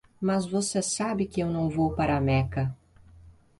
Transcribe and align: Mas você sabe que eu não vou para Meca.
Mas 0.19 0.47
você 0.47 0.81
sabe 0.81 1.27
que 1.27 1.41
eu 1.41 1.47
não 1.51 1.69
vou 1.69 1.91
para 1.95 2.19
Meca. 2.19 2.75